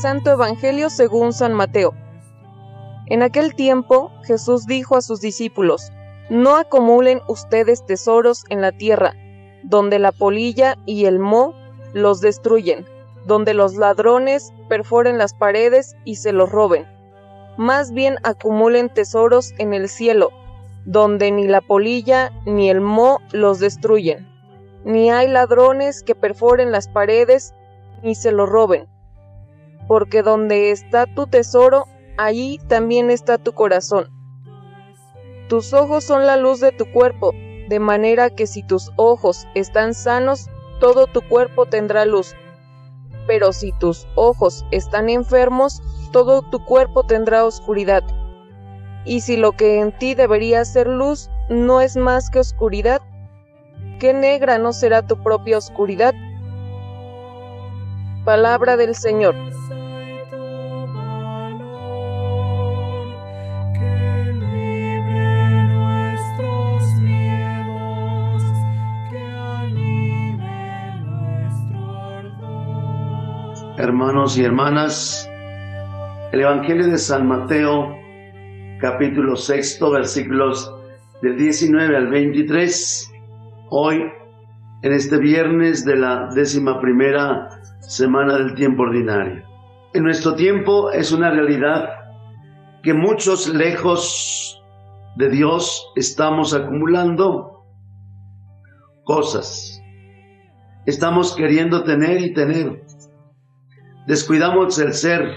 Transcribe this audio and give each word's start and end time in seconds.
Santo 0.00 0.30
Evangelio 0.30 0.90
según 0.90 1.32
San 1.32 1.52
Mateo. 1.54 1.92
En 3.06 3.24
aquel 3.24 3.56
tiempo 3.56 4.12
Jesús 4.22 4.64
dijo 4.64 4.96
a 4.96 5.02
sus 5.02 5.20
discípulos, 5.20 5.90
No 6.30 6.54
acumulen 6.54 7.20
ustedes 7.26 7.84
tesoros 7.84 8.44
en 8.48 8.60
la 8.60 8.70
tierra, 8.70 9.14
donde 9.64 9.98
la 9.98 10.12
polilla 10.12 10.76
y 10.86 11.06
el 11.06 11.18
moho 11.18 11.52
los 11.94 12.20
destruyen, 12.20 12.86
donde 13.26 13.54
los 13.54 13.74
ladrones 13.74 14.52
perforen 14.68 15.18
las 15.18 15.34
paredes 15.34 15.96
y 16.04 16.14
se 16.14 16.32
los 16.32 16.48
roben. 16.48 16.86
Más 17.56 17.90
bien 17.90 18.18
acumulen 18.22 18.90
tesoros 18.90 19.52
en 19.58 19.74
el 19.74 19.88
cielo, 19.88 20.30
donde 20.84 21.32
ni 21.32 21.48
la 21.48 21.60
polilla 21.60 22.30
ni 22.46 22.70
el 22.70 22.80
moho 22.80 23.18
los 23.32 23.58
destruyen, 23.58 24.28
ni 24.84 25.10
hay 25.10 25.26
ladrones 25.26 26.04
que 26.04 26.14
perforen 26.14 26.70
las 26.70 26.86
paredes 26.86 27.52
ni 28.04 28.14
se 28.14 28.30
los 28.30 28.48
roben 28.48 28.86
porque 29.88 30.22
donde 30.22 30.70
está 30.70 31.06
tu 31.06 31.26
tesoro, 31.26 31.86
allí 32.18 32.60
también 32.68 33.10
está 33.10 33.38
tu 33.38 33.52
corazón. 33.52 34.10
Tus 35.48 35.72
ojos 35.72 36.04
son 36.04 36.26
la 36.26 36.36
luz 36.36 36.60
de 36.60 36.72
tu 36.72 36.92
cuerpo, 36.92 37.32
de 37.68 37.80
manera 37.80 38.28
que 38.28 38.46
si 38.46 38.62
tus 38.62 38.92
ojos 38.96 39.48
están 39.54 39.94
sanos, 39.94 40.48
todo 40.78 41.06
tu 41.06 41.22
cuerpo 41.22 41.64
tendrá 41.66 42.04
luz. 42.04 42.36
Pero 43.26 43.52
si 43.52 43.72
tus 43.72 44.06
ojos 44.14 44.64
están 44.70 45.08
enfermos, 45.08 45.82
todo 46.12 46.42
tu 46.42 46.64
cuerpo 46.64 47.04
tendrá 47.04 47.44
oscuridad. 47.44 48.04
Y 49.04 49.22
si 49.22 49.38
lo 49.38 49.52
que 49.52 49.80
en 49.80 49.96
ti 49.96 50.14
debería 50.14 50.64
ser 50.66 50.86
luz 50.86 51.30
no 51.48 51.80
es 51.80 51.96
más 51.96 52.28
que 52.28 52.40
oscuridad, 52.40 53.00
¿qué 53.98 54.12
negra 54.12 54.58
no 54.58 54.74
será 54.74 55.06
tu 55.06 55.22
propia 55.22 55.56
oscuridad? 55.56 56.14
Palabra 58.24 58.76
del 58.76 58.94
Señor. 58.94 59.34
Hermanos 73.78 74.36
y 74.36 74.42
hermanas, 74.42 75.30
el 76.32 76.40
Evangelio 76.40 76.88
de 76.88 76.98
San 76.98 77.28
Mateo, 77.28 77.96
capítulo 78.80 79.36
sexto, 79.36 79.92
versículos 79.92 80.74
del 81.22 81.36
19 81.36 81.96
al 81.96 82.08
23, 82.08 83.12
hoy, 83.70 84.04
en 84.82 84.92
este 84.92 85.18
viernes 85.18 85.84
de 85.84 85.94
la 85.94 86.26
décima 86.34 86.80
primera 86.80 87.48
semana 87.80 88.34
del 88.34 88.54
tiempo 88.54 88.82
ordinario. 88.82 89.44
En 89.94 90.02
nuestro 90.02 90.34
tiempo 90.34 90.90
es 90.90 91.12
una 91.12 91.30
realidad 91.30 91.88
que 92.82 92.94
muchos 92.94 93.48
lejos 93.48 94.60
de 95.16 95.30
Dios 95.30 95.86
estamos 95.94 96.52
acumulando 96.52 97.64
cosas. 99.04 99.80
Estamos 100.84 101.36
queriendo 101.36 101.84
tener 101.84 102.20
y 102.20 102.34
tener 102.34 102.87
descuidamos 104.08 104.78
el 104.78 104.94
ser. 104.94 105.36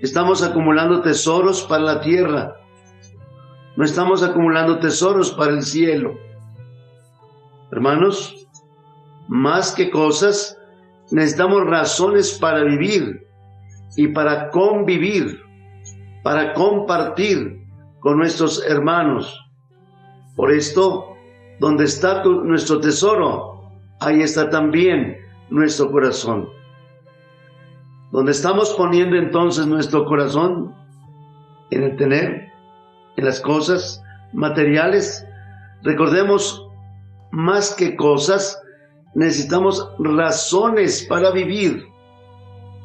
Estamos 0.00 0.40
acumulando 0.44 1.02
tesoros 1.02 1.64
para 1.64 1.82
la 1.82 2.00
tierra. 2.00 2.54
No 3.76 3.84
estamos 3.84 4.22
acumulando 4.22 4.78
tesoros 4.78 5.32
para 5.32 5.54
el 5.54 5.62
cielo. 5.62 6.14
Hermanos, 7.72 8.46
más 9.26 9.72
que 9.72 9.90
cosas, 9.90 10.56
necesitamos 11.10 11.66
razones 11.66 12.38
para 12.40 12.62
vivir 12.62 13.26
y 13.96 14.06
para 14.08 14.50
convivir, 14.50 15.40
para 16.22 16.52
compartir 16.54 17.66
con 17.98 18.16
nuestros 18.16 18.64
hermanos. 18.64 19.44
Por 20.36 20.52
esto, 20.52 21.16
donde 21.58 21.84
está 21.84 22.22
nuestro 22.22 22.78
tesoro, 22.78 23.72
ahí 23.98 24.22
está 24.22 24.48
también 24.50 25.16
nuestro 25.50 25.90
corazón 25.90 26.59
donde 28.10 28.32
estamos 28.32 28.70
poniendo 28.74 29.16
entonces 29.16 29.66
nuestro 29.66 30.04
corazón 30.04 30.74
en 31.70 31.84
el 31.84 31.96
tener, 31.96 32.52
en 33.16 33.24
las 33.24 33.40
cosas 33.40 34.02
materiales. 34.32 35.26
Recordemos, 35.82 36.68
más 37.30 37.74
que 37.74 37.96
cosas, 37.96 38.60
necesitamos 39.14 39.92
razones 39.98 41.06
para 41.08 41.30
vivir, 41.30 41.86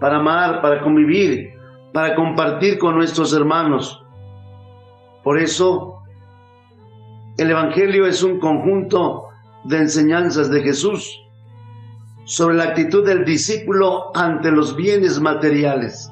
para 0.00 0.18
amar, 0.18 0.60
para 0.60 0.82
convivir, 0.82 1.52
para 1.92 2.14
compartir 2.14 2.78
con 2.78 2.96
nuestros 2.96 3.32
hermanos. 3.32 4.04
Por 5.22 5.38
eso, 5.38 6.02
el 7.38 7.50
Evangelio 7.50 8.06
es 8.06 8.22
un 8.24 8.40
conjunto 8.40 9.28
de 9.64 9.78
enseñanzas 9.78 10.50
de 10.50 10.62
Jesús 10.62 11.20
sobre 12.32 12.56
la 12.56 12.64
actitud 12.64 13.04
del 13.04 13.26
discípulo 13.26 14.10
ante 14.16 14.50
los 14.50 14.74
bienes 14.74 15.20
materiales, 15.20 16.10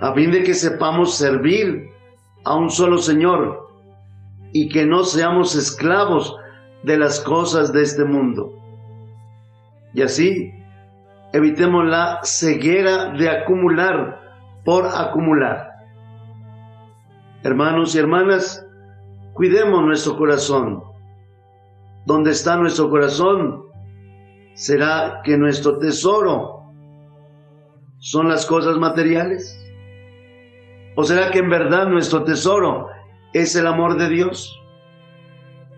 a 0.00 0.14
fin 0.14 0.30
de 0.30 0.44
que 0.44 0.54
sepamos 0.54 1.16
servir 1.16 1.90
a 2.44 2.54
un 2.54 2.70
solo 2.70 2.98
Señor 2.98 3.68
y 4.52 4.68
que 4.68 4.86
no 4.86 5.02
seamos 5.02 5.56
esclavos 5.56 6.36
de 6.84 6.96
las 6.96 7.18
cosas 7.18 7.72
de 7.72 7.82
este 7.82 8.04
mundo. 8.04 8.56
Y 9.92 10.02
así 10.02 10.54
evitemos 11.32 11.84
la 11.86 12.20
ceguera 12.22 13.06
de 13.06 13.30
acumular 13.30 14.20
por 14.64 14.86
acumular. 14.86 15.68
Hermanos 17.42 17.92
y 17.96 17.98
hermanas, 17.98 18.64
cuidemos 19.32 19.82
nuestro 19.82 20.16
corazón. 20.16 20.80
¿Dónde 22.06 22.30
está 22.30 22.56
nuestro 22.56 22.88
corazón? 22.88 23.73
¿Será 24.54 25.20
que 25.24 25.36
nuestro 25.36 25.78
tesoro 25.78 26.62
son 27.98 28.28
las 28.28 28.46
cosas 28.46 28.76
materiales? 28.78 29.60
¿O 30.94 31.02
será 31.02 31.32
que 31.32 31.40
en 31.40 31.50
verdad 31.50 31.88
nuestro 31.88 32.22
tesoro 32.22 32.88
es 33.32 33.56
el 33.56 33.66
amor 33.66 33.98
de 33.98 34.08
Dios? 34.08 34.56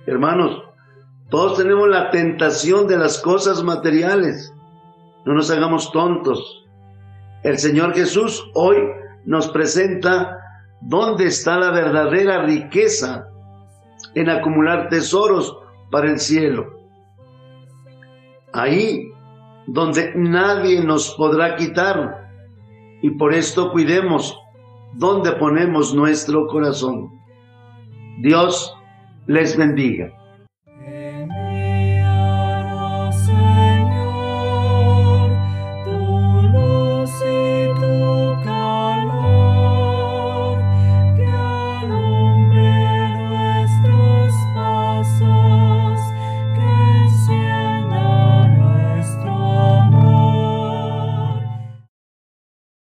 Hermanos, 0.06 0.62
todos 1.30 1.56
tenemos 1.56 1.88
la 1.88 2.10
tentación 2.10 2.86
de 2.86 2.98
las 2.98 3.18
cosas 3.18 3.62
materiales. 3.62 4.52
No 5.24 5.32
nos 5.32 5.50
hagamos 5.50 5.90
tontos. 5.90 6.66
El 7.44 7.56
Señor 7.56 7.94
Jesús 7.94 8.44
hoy 8.52 8.76
nos 9.24 9.48
presenta 9.48 10.38
dónde 10.82 11.28
está 11.28 11.58
la 11.58 11.70
verdadera 11.70 12.42
riqueza 12.42 13.26
en 14.14 14.28
acumular 14.28 14.90
tesoros 14.90 15.56
para 15.90 16.10
el 16.10 16.20
cielo 16.20 16.75
ahí 18.56 19.12
donde 19.66 20.12
nadie 20.16 20.82
nos 20.82 21.14
podrá 21.14 21.56
quitar. 21.56 22.30
Y 23.02 23.10
por 23.10 23.34
esto 23.34 23.72
cuidemos 23.72 24.38
donde 24.94 25.32
ponemos 25.32 25.94
nuestro 25.94 26.46
corazón. 26.46 27.10
Dios 28.22 28.74
les 29.26 29.56
bendiga. 29.56 30.12